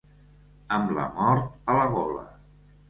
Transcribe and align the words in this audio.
Amb 0.79 0.95
la 1.01 1.05
mort 1.21 1.71
a 1.75 1.79
la 1.83 1.89
gola. 1.99 2.27